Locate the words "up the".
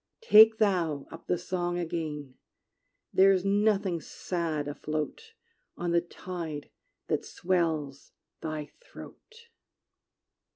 1.11-1.37